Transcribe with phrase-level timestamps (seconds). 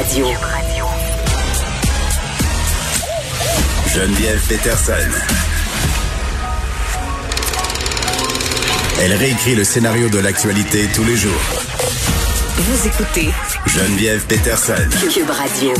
[0.00, 0.24] Radio.
[3.86, 4.94] Geneviève Peterson.
[8.98, 11.32] Elle réécrit le scénario de l'actualité tous les jours.
[12.56, 13.28] Vous écoutez
[13.66, 14.72] Geneviève Peterson.
[15.12, 15.74] Cube Radio.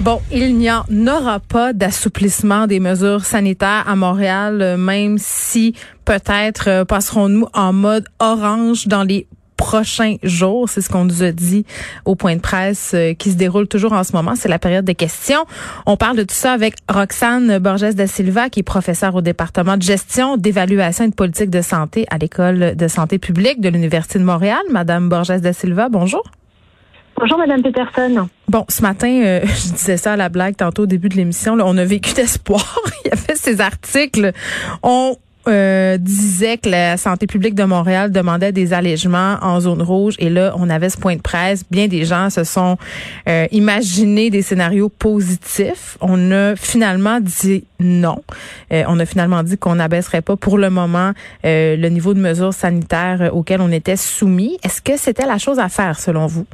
[0.00, 5.76] Bon, il n'y en aura pas d'assouplissement des mesures sanitaires à Montréal, euh, même si
[6.04, 9.28] peut-être euh, passerons-nous en mode orange dans les
[9.62, 10.68] prochains jours.
[10.68, 11.64] C'est ce qu'on nous a dit
[12.04, 14.34] au point de presse euh, qui se déroule toujours en ce moment.
[14.34, 15.44] C'est la période des questions.
[15.86, 19.76] On parle de tout ça avec Roxane Borges da Silva, qui est professeure au département
[19.76, 24.18] de gestion, d'évaluation et de politique de santé à l'École de santé publique de l'Université
[24.18, 24.62] de Montréal.
[24.68, 26.24] Madame Borges da Silva, bonjour.
[27.16, 28.28] Bonjour, Madame Peterson.
[28.48, 31.56] Bon, ce matin, euh, je disais ça à la blague tantôt au début de l'émission.
[31.60, 32.80] On a vécu d'espoir.
[33.04, 34.32] Il y avait ces articles.
[34.82, 35.16] On
[35.48, 40.30] euh, disait que la santé publique de Montréal demandait des allègements en zone rouge et
[40.30, 41.64] là on avait ce point de presse.
[41.70, 42.76] Bien des gens se sont
[43.28, 45.98] euh, imaginés des scénarios positifs.
[46.00, 48.22] On a finalement dit non.
[48.72, 51.12] Euh, on a finalement dit qu'on n'abaisserait pas pour le moment
[51.44, 54.58] euh, le niveau de mesures sanitaires auquel on était soumis.
[54.62, 56.46] Est-ce que c'était la chose à faire selon vous?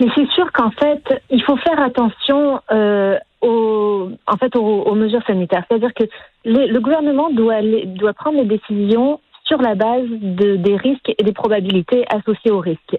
[0.00, 4.94] Mais c'est sûr qu'en fait, il faut faire attention euh, aux, en fait, aux, aux
[4.94, 5.64] mesures sanitaires.
[5.68, 6.04] C'est-à-dire que
[6.44, 11.12] les- le gouvernement doit, aller- doit prendre les décisions sur la base de, des risques
[11.18, 12.96] et des probabilités associées aux risques,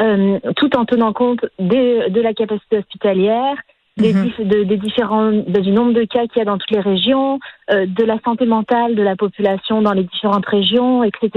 [0.00, 3.56] euh, tout en tenant compte des, de la capacité hospitalière,
[3.96, 4.30] des, Mhm.
[4.48, 7.38] de- des différents, de- du nombre de cas qu'il y a dans toutes les régions,
[7.70, 11.30] euh, de la santé mentale de la population dans les différentes régions, etc.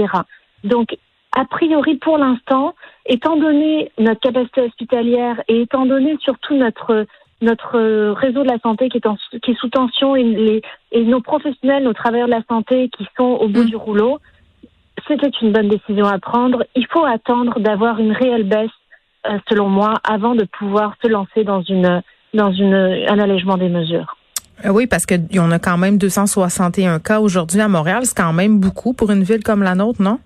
[0.64, 0.96] Donc,
[1.36, 2.74] a priori, pour l'instant,
[3.06, 7.06] étant donné notre capacité hospitalière et étant donné surtout notre
[7.40, 7.78] notre
[8.14, 11.20] réseau de la santé qui est, en, qui est sous tension et, les, et nos
[11.20, 13.66] professionnels, nos travailleurs de la santé qui sont au bout Mm.
[13.66, 14.18] du rouleau,
[15.06, 16.64] c'était une bonne décision à prendre.
[16.74, 18.70] Il faut attendre d'avoir une réelle baisse,
[19.26, 22.02] euh, selon moi, avant de pouvoir se lancer dans une
[22.34, 24.16] dans une un allègement des mesures.
[24.64, 28.00] Euh, Oui, parce qu'il y en a quand même 261 cas aujourd'hui à Montréal.
[28.04, 30.18] C'est quand même beaucoup pour une ville comme la nôtre, non?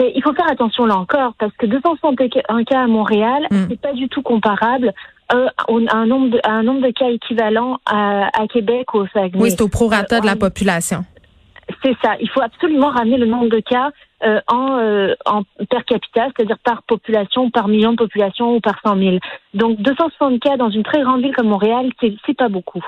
[0.00, 3.66] Mais il faut faire attention là encore, parce que 261 cas à Montréal, Mm.
[3.68, 4.92] c'est pas du tout comparable
[5.32, 9.06] euh, à un nombre de, un nombre de cas équivalent à, à Québec ou au
[9.08, 9.42] Saguenay.
[9.42, 11.04] Oui, c'est au prorata de la on- population.
[11.84, 12.14] C'est ça.
[12.20, 13.90] Il faut absolument ramener le nombre de cas
[14.24, 18.80] euh, en, euh, en per capita, c'est-à-dire par population, par million de population ou par
[18.84, 19.18] 100 000.
[19.54, 22.82] Donc 260 cas dans une très grande ville comme Montréal, c'est pas beaucoup.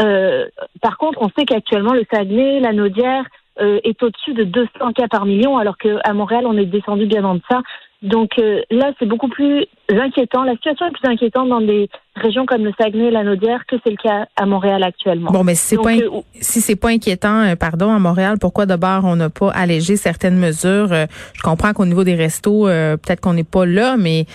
[0.00, 0.46] Euh,
[0.80, 3.24] par contre, on sait qu'actuellement le Saguenay, la Naudière
[3.60, 7.24] euh, est au-dessus de 200 cas par million, alors qu'à Montréal, on est descendu bien
[7.24, 7.60] en deçà.
[8.00, 10.44] Donc euh, là, c'est beaucoup plus inquiétant.
[10.44, 13.90] La situation est plus inquiétante dans des régions comme le Saguenay, la Naudière, que c'est
[13.90, 15.32] le cas à Montréal actuellement.
[15.32, 17.98] Bon, mais si c'est Donc, pas in- euh, si c'est pas inquiétant, euh, pardon, à
[17.98, 20.90] Montréal, pourquoi d'abord on n'a pas allégé certaines mesures?
[21.34, 24.26] Je comprends qu'au niveau des restos, peut-être qu'on n'est pas là, mais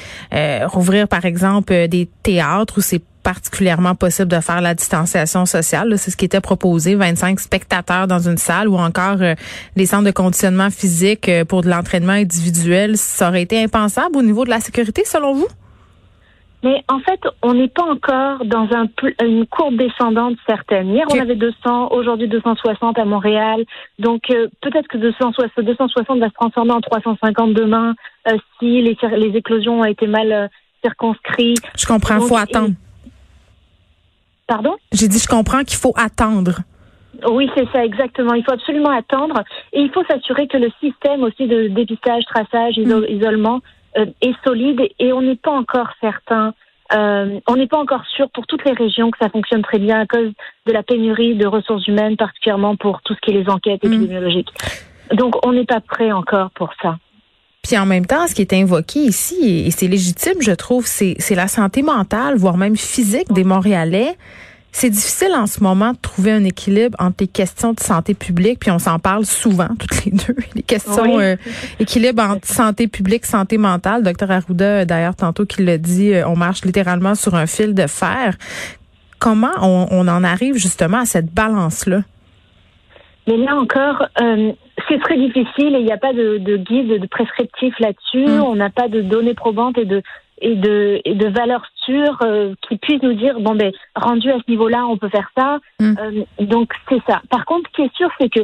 [0.65, 6.11] rouvrir par exemple des théâtres où c'est particulièrement possible de faire la distanciation sociale, c'est
[6.11, 9.33] ce qui était proposé, 25 spectateurs dans une salle ou encore euh,
[9.75, 14.21] les centres de conditionnement physique euh, pour de l'entraînement individuel, ça aurait été impensable au
[14.21, 15.47] niveau de la sécurité selon vous?
[16.65, 18.87] Mais en fait, on n'est pas encore dans un,
[19.25, 20.87] une courbe descendante certaine.
[20.91, 23.65] Hier, on avait 200, aujourd'hui 260 à Montréal.
[23.99, 27.95] Donc, euh, peut-être que 260, 260 va se transformer en 350 demain
[28.29, 30.47] euh, si les, les éclosions ont été mal euh,
[30.81, 31.59] circonscrites.
[31.77, 32.69] Je comprends, Donc, faut et- attendre.
[34.47, 34.75] Pardon?
[34.91, 36.59] J'ai dit je comprends qu'il faut attendre.
[37.29, 38.33] Oui, c'est ça, exactement.
[38.33, 39.43] Il faut absolument attendre.
[39.71, 43.61] Et il faut s'assurer que le système aussi de dépistage, traçage, iso- isolement
[43.97, 44.81] euh, est solide.
[44.99, 46.53] Et on n'est pas encore certain.
[46.93, 50.01] euh, on n'est pas encore sûr pour toutes les régions que ça fonctionne très bien
[50.01, 50.31] à cause
[50.67, 53.93] de la pénurie de ressources humaines, particulièrement pour tout ce qui est les enquêtes Mm.
[53.93, 54.49] épidémiologiques.
[55.11, 56.97] Donc, on n'est pas prêt encore pour ça.
[57.73, 61.17] Puis en même temps, ce qui est invoqué ici, et c'est légitime, je trouve, c'est
[61.31, 64.15] la santé mentale, voire même physique des Montréalais.
[64.71, 68.59] C'est difficile en ce moment de trouver un équilibre entre les questions de santé publique,
[68.59, 71.23] puis on s'en parle souvent, toutes les deux, les questions Oui.
[71.23, 71.35] euh,
[71.79, 74.03] équilibre entre santé publique, santé mentale.
[74.03, 77.73] Docteur Arruda, euh, d'ailleurs, tantôt qu'il l'a dit, euh, on marche littéralement sur un fil
[77.73, 78.37] de fer.
[79.17, 82.03] Comment on, on en arrive justement à cette balance-là?
[83.25, 84.51] Mais là encore, euh,
[84.87, 88.25] c'est très difficile et il n'y a pas de, de guide, de prescriptif là-dessus.
[88.25, 88.43] Mm.
[88.43, 90.01] On n'a pas de données probantes et de
[90.41, 94.37] et de et de valeurs sûres euh, qui puissent nous dire bon ben rendu à
[94.37, 95.59] ce niveau-là, on peut faire ça.
[95.79, 95.95] Mm.
[95.99, 97.21] Euh, donc c'est ça.
[97.29, 98.41] Par contre, ce qui est sûr, c'est que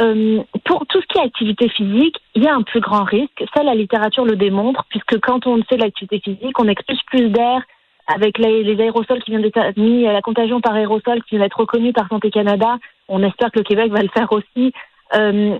[0.00, 3.44] euh, pour tout ce qui est activité physique, il y a un plus grand risque.
[3.54, 7.28] Ça, la littérature le démontre, puisque quand on fait de l'activité physique, on expulse plus
[7.28, 7.62] d'air
[8.06, 11.60] avec les, les aérosols qui viennent d'être mis, la contagion par aérosol qui vient d'être
[11.60, 12.78] reconnue par Santé Canada.
[13.08, 14.72] On espère que le Québec va le faire aussi.
[15.14, 15.58] Euh,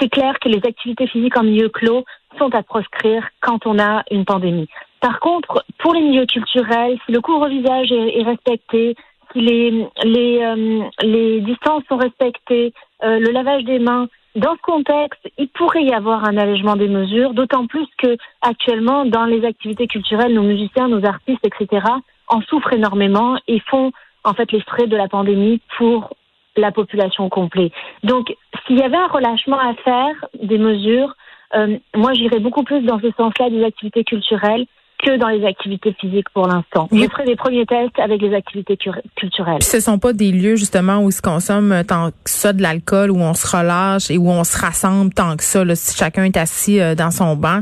[0.00, 2.04] c'est clair que les activités physiques en milieu clos
[2.38, 4.68] sont à proscrire quand on a une pandémie.
[5.00, 8.94] Par contre, pour les milieux culturels, si le couvre-visage est, est, respecté,
[9.32, 14.62] si les, les, euh, les distances sont respectées, euh, le lavage des mains, dans ce
[14.62, 19.44] contexte, il pourrait y avoir un allègement des mesures, d'autant plus que actuellement, dans les
[19.44, 21.84] activités culturelles, nos musiciens, nos artistes, etc.,
[22.28, 23.92] en souffrent énormément et font
[24.24, 26.14] en fait les frais de la pandémie pour
[26.56, 27.72] la population complète.
[28.02, 28.34] Donc,
[28.66, 31.14] s'il y avait un relâchement à faire des mesures,
[31.54, 34.66] euh, moi j'irais beaucoup plus dans ce sens-là des activités culturelles
[35.02, 36.88] que dans les activités physiques pour l'instant.
[36.92, 38.76] Je ferai des premiers tests avec les activités
[39.16, 39.58] culturelles.
[39.58, 42.62] Puis ce sont pas des lieux justement où il se consomme tant que ça de
[42.62, 45.64] l'alcool, où on se relâche et où on se rassemble tant que ça.
[45.64, 47.60] Là, si chacun est assis euh, dans son banc,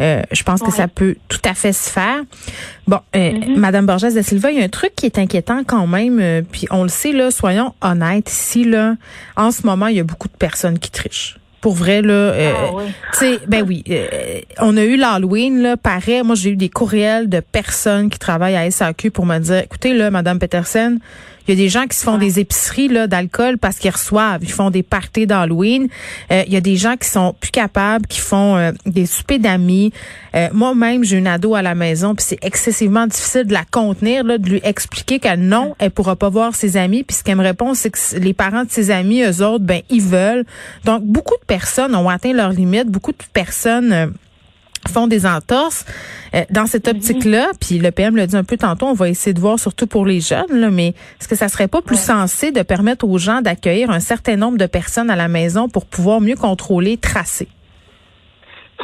[0.00, 2.22] euh, je pense que ça peut tout à fait se faire.
[2.86, 3.56] Bon, euh, mm-hmm.
[3.56, 6.20] Madame Borges de Silva, il y a un truc qui est inquiétant quand même.
[6.20, 8.94] Euh, puis on le sait là, soyons honnêtes ici là.
[9.36, 12.52] En ce moment, il y a beaucoup de personnes qui trichent pour vrai là euh,
[12.54, 12.82] ah,
[13.12, 15.76] tu sais ben oui euh, on a eu l'Halloween là.
[15.76, 19.58] Pareil moi j'ai eu des courriels de personnes qui travaillent à SAQ pour me dire
[19.58, 20.98] écoutez là madame Petersen
[21.46, 24.42] il y a des gens qui se font des épiceries là d'alcool parce qu'ils reçoivent,
[24.42, 25.88] ils font des parties d'Halloween.
[26.32, 29.38] Euh, il y a des gens qui sont plus capables, qui font euh, des soupers
[29.38, 29.92] d'amis.
[30.34, 34.24] Euh, Moi-même, j'ai une ado à la maison, puis c'est excessivement difficile de la contenir,
[34.24, 37.04] là, de lui expliquer que non, elle pourra pas voir ses amis.
[37.04, 39.82] Puis ce qu'elle me répond, c'est que les parents de ses amis, eux autres, ben
[39.90, 40.44] ils veulent.
[40.84, 42.88] Donc beaucoup de personnes ont atteint leurs limites.
[42.88, 44.12] Beaucoup de personnes
[44.88, 45.84] font des entorses
[46.34, 46.96] euh, dans cette mhm.
[46.96, 49.86] optique-là, puis le PM l'a dit un peu tantôt, on va essayer de voir surtout
[49.86, 53.18] pour les jeunes, là, mais est-ce que ça serait pas plus sensé de permettre aux
[53.18, 57.48] gens d'accueillir un certain nombre de personnes à la maison pour pouvoir mieux contrôler, tracer?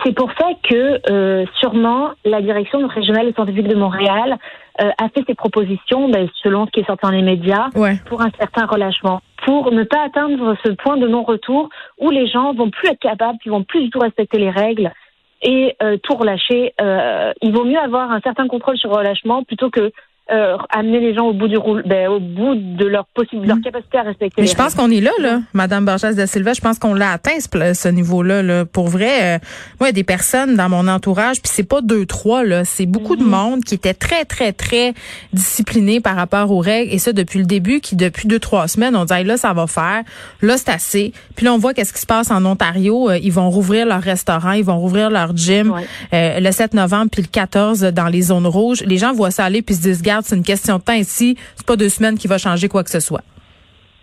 [0.04, 4.38] C'est pour ça que euh, sûrement la direction régionale et scientifique de Montréal
[4.80, 7.68] euh, a fait ses propositions, ben, selon ce qui est sorti dans les médias,
[8.06, 11.68] pour un certain relâchement, pour ne pas atteindre ce point de non-retour
[11.98, 14.92] où les gens vont plus être capables, ils vont plus du tout respecter les règles,
[15.42, 16.72] et euh, tout relâcher.
[16.80, 19.92] Euh, il vaut mieux avoir un certain contrôle sur le relâchement plutôt que
[20.30, 23.56] euh, amener les gens au bout du roule, ben, au bout de leur possible, leur
[23.56, 23.62] mm.
[23.62, 24.40] capacité à respecter.
[24.40, 26.52] Mais je pense qu'on est là, là, Madame Borges de Silva.
[26.52, 28.40] Je pense qu'on l'a atteint ce, ce niveau-là.
[28.40, 28.64] Là.
[28.64, 29.38] Pour vrai, euh,
[29.80, 32.64] moi, il y a des personnes dans mon entourage, puis c'est pas deux, trois, là,
[32.64, 33.26] c'est beaucoup de mm-hmm.
[33.26, 34.94] monde qui était très, très, très
[35.32, 38.94] discipliné par rapport aux règles, et ça depuis le début, qui depuis deux, trois semaines,
[38.94, 40.02] on dit là, ça va faire,
[40.40, 41.12] là, c'est assez.
[41.34, 43.10] Puis là, on voit qu'est-ce qui se passe en Ontario.
[43.10, 45.74] Euh, ils vont rouvrir leur restaurant, ils vont rouvrir leur gym
[46.12, 48.82] le 7 novembre, puis le 14 dans les zones rouges.
[48.86, 51.36] Les gens voient ça aller, puis se disent, c'est une question de temps ici.
[51.56, 53.22] C'est pas deux semaines qui va changer quoi que ce soit.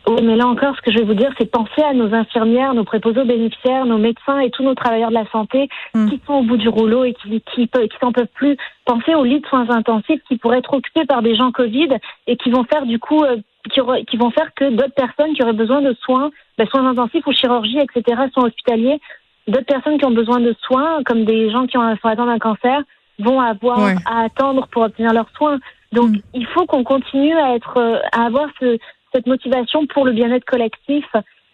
[0.08, 2.74] Oui, mais là encore, ce que je vais vous dire, c'est penser à nos infirmières,
[2.74, 6.10] nos préposés bénéficiaires, nos médecins et tous nos travailleurs de la santé hmm.
[6.10, 8.58] qui sont au bout du rouleau et qui qui, qui s'en peuvent plus.
[8.86, 11.90] Pensez aux lits de soins intensifs qui pourraient être occupés par des gens Covid
[12.26, 13.38] et qui vont faire du coup, euh,
[13.72, 17.28] qui, qui, vont faire que d'autres personnes qui auraient besoin de soins, ben, soins intensifs
[17.28, 19.00] ou chirurgie, etc., sont hospitaliers.
[19.48, 22.40] D'autres personnes qui ont besoin de soins, comme des gens qui ont, sont atteints d'un
[22.40, 22.82] cancer,
[23.20, 25.60] vont avoir à attendre pour obtenir leurs soins.
[25.91, 26.21] Donc, mm.
[26.33, 28.77] il faut qu'on continue à être, euh, à avoir ce,
[29.13, 31.06] cette motivation pour le bien-être collectif,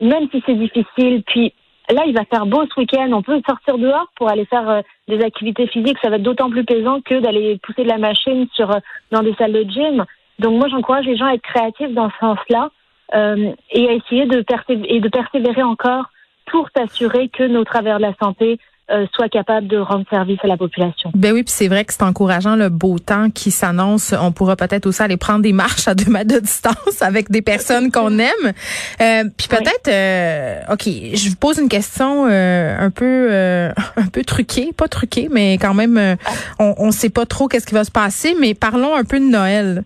[0.01, 1.23] même si c'est difficile.
[1.25, 1.53] Puis
[1.89, 3.09] là, il va faire beau ce week-end.
[3.11, 5.97] On peut sortir dehors pour aller faire euh, des activités physiques.
[6.01, 8.79] Ça va être d'autant plus plaisant que d'aller pousser de la machine sur euh,
[9.11, 10.05] dans des salles de gym.
[10.39, 12.69] Donc moi, j'encourage les gens à être créatifs dans ce sens-là
[13.13, 14.43] euh, et à essayer de,
[14.87, 16.05] et de persévérer encore
[16.47, 18.59] pour s'assurer que nos travailleurs de la santé
[18.91, 21.09] euh, soit capable de rendre service à la population.
[21.15, 24.13] Ben oui, puis c'est vrai que c'est encourageant le beau temps qui s'annonce.
[24.19, 27.41] On pourra peut-être aussi aller prendre des marches à deux mètres de distance avec des
[27.41, 28.53] personnes qu'on aime.
[29.01, 33.31] Euh, puis peut-être, euh, ok, je vous pose une question euh, un peu,
[33.97, 36.17] un peu truquée, pas truquée, mais quand même,
[36.59, 38.35] on, on sait pas trop qu'est-ce qui va se passer.
[38.39, 39.83] Mais parlons un peu de Noël.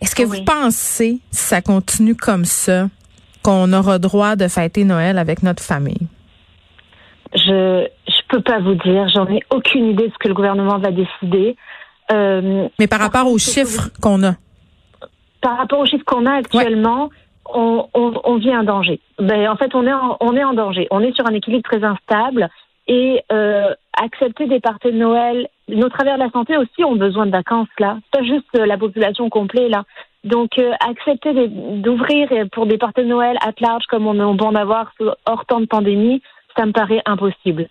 [0.00, 2.88] Est-ce que vous pensez, si ça continue comme ça,
[3.42, 6.08] qu'on aura droit de fêter Noël avec notre famille?
[7.34, 7.86] Je
[8.28, 9.08] peux pas vous dire.
[9.08, 11.56] J'en ai aucune idée de ce que le gouvernement va décider.
[12.12, 14.34] Euh, Mais par rapport aux chiffres qu'on a.
[15.40, 17.10] Par rapport aux chiffres qu'on a actuellement,
[17.52, 19.00] on, on, on, vit un danger.
[19.18, 20.88] Ben, en fait, on est en, on est en danger.
[20.90, 22.48] On est sur un équilibre très instable
[22.88, 25.48] et euh, accepter des parties de Noël.
[25.68, 27.98] Nos travers de la santé aussi ont besoin de vacances là.
[28.12, 29.84] Pas juste euh, la population complète là.
[30.24, 34.44] Donc euh, accepter d'ouvrir pour des parties de Noël à large comme on, on peut
[34.44, 34.92] en avoir
[35.26, 36.22] hors temps de pandémie,
[36.56, 37.68] ça me paraît impossible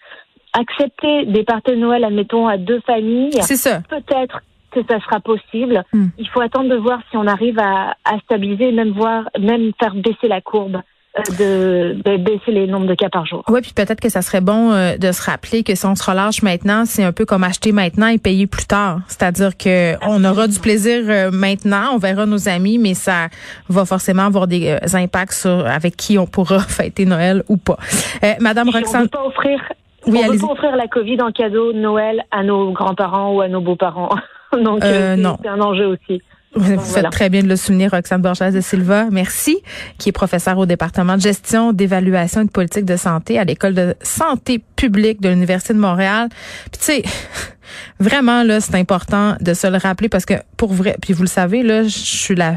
[0.58, 5.84] accepter des parties de Noël, admettons, à deux familles, peut-être que ça sera possible.
[5.94, 6.08] Hmm.
[6.18, 9.96] Il faut attendre de voir si on arrive à, à stabiliser, même voir, même faire
[9.96, 10.82] baisser la courbe
[11.40, 13.42] euh, de, baisser les nombres de cas par jour.
[13.48, 16.04] Oui, puis peut-être que ça serait bon euh, de se rappeler que si on se
[16.04, 19.00] relâche maintenant, c'est un peu comme acheter maintenant et payer plus tard.
[19.08, 23.30] C'est-à-dire que on aura du plaisir euh, maintenant, on verra nos amis, mais ça
[23.70, 27.78] va forcément avoir des impacts sur avec qui on pourra fêter Noël ou pas.
[28.42, 29.04] Madame Roxane.
[29.04, 29.62] On peut pas offrir
[30.08, 33.42] Oui, on peut pas offrir la COVID en cadeau de Noël à nos grands-parents ou
[33.42, 34.10] à nos beaux-parents.
[34.54, 36.22] Donc, Euh, euh, c'est- un enjeu aussi.
[36.58, 37.10] Vous faites Voilà.
[37.10, 39.08] très bien de le souligner, Roxane Borges de Silva.
[39.12, 39.58] Merci,
[39.98, 43.74] qui est professeure au département de gestion, d'évaluation et de politique de santé à l'école
[43.74, 46.30] de santé publique de l'Université de Montréal.
[46.72, 47.04] Puis tu sais,
[48.00, 51.28] vraiment là, c'est important de se le rappeler parce que pour vrai, puis vous le
[51.28, 52.56] savez là, je suis la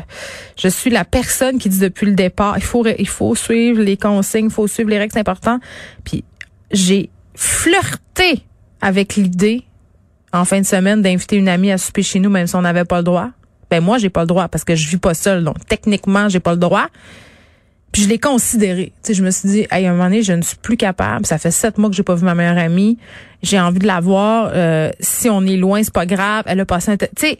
[0.57, 3.97] je suis la personne qui dit depuis le départ, il faut il faut suivre les
[3.97, 5.59] consignes, il faut suivre les règles, c'est important.
[6.05, 6.23] Puis
[6.71, 8.43] j'ai flirté
[8.81, 9.63] avec l'idée
[10.33, 12.85] en fin de semaine d'inviter une amie à souper chez nous même si on n'avait
[12.85, 13.31] pas le droit.
[13.71, 16.41] Ben moi j'ai pas le droit parce que je vis pas seule donc techniquement j'ai
[16.41, 16.89] pas le droit.
[17.93, 18.93] Puis je l'ai considéré.
[19.03, 20.77] Tu sais, je me suis dit, hey, à un moment donné, je ne suis plus
[20.77, 21.25] capable.
[21.25, 22.99] Ça fait sept mois que j'ai pas vu ma meilleure amie.
[23.43, 24.51] J'ai envie de la voir.
[24.53, 26.45] Euh, si on est loin, c'est pas grave.
[26.47, 26.99] Elle a passé un...
[26.99, 27.39] Tu sais,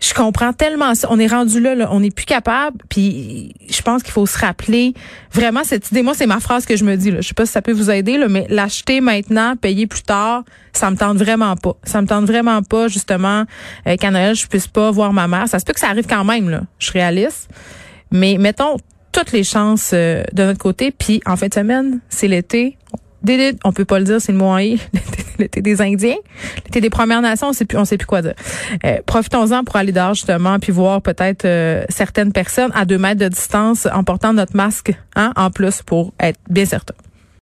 [0.00, 1.08] je comprends tellement ça.
[1.10, 1.88] On est rendu là, là.
[1.90, 2.78] on n'est plus capable.
[2.88, 4.94] Puis je pense qu'il faut se rappeler
[5.32, 6.02] vraiment cette idée.
[6.02, 7.10] Moi, c'est ma phrase que je me dis.
[7.10, 7.20] Là.
[7.20, 10.44] Je sais pas si ça peut vous aider, là, mais l'acheter maintenant, payer plus tard,
[10.72, 11.76] ça me tente vraiment pas.
[11.84, 13.44] Ça me tente vraiment pas, justement,
[13.86, 15.48] euh, qu'à Noël, je puisse pas voir ma mère.
[15.48, 16.62] Ça se peut que ça arrive quand même, là.
[16.78, 17.48] Je suis réaliste.
[18.10, 18.76] Mais mettons
[19.12, 20.90] toutes les chances euh, de notre côté.
[20.90, 22.76] Puis en fin de semaine, c'est l'été.
[23.64, 24.80] On peut pas le dire, c'est le mot en i.
[25.38, 26.14] L'été des Indiens,
[26.64, 28.34] l'été des Premières Nations, on sait plus, on sait plus quoi dire.
[28.84, 33.20] Euh, Profitons-en pour aller dehors justement, puis voir peut-être euh, certaines personnes à deux mètres
[33.20, 36.94] de distance en portant notre masque, hein, en plus pour être bien certain.